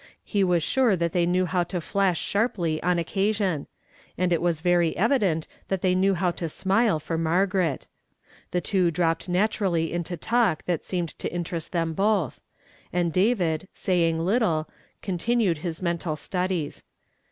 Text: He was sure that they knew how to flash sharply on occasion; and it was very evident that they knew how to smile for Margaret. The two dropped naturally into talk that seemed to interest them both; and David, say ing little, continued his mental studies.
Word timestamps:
He 0.23 0.43
was 0.43 0.63
sure 0.63 0.95
that 0.95 1.11
they 1.11 1.27
knew 1.27 1.45
how 1.45 1.63
to 1.65 1.79
flash 1.79 2.19
sharply 2.19 2.81
on 2.81 2.97
occasion; 2.97 3.67
and 4.17 4.33
it 4.33 4.41
was 4.41 4.61
very 4.61 4.97
evident 4.97 5.47
that 5.67 5.83
they 5.83 5.93
knew 5.93 6.15
how 6.15 6.31
to 6.31 6.49
smile 6.49 6.99
for 6.99 7.19
Margaret. 7.19 7.85
The 8.49 8.61
two 8.61 8.89
dropped 8.89 9.29
naturally 9.29 9.93
into 9.93 10.17
talk 10.17 10.65
that 10.65 10.83
seemed 10.83 11.09
to 11.19 11.31
interest 11.31 11.71
them 11.71 11.93
both; 11.93 12.41
and 12.91 13.13
David, 13.13 13.67
say 13.75 14.09
ing 14.09 14.17
little, 14.17 14.67
continued 15.03 15.59
his 15.59 15.83
mental 15.83 16.15
studies. 16.15 16.81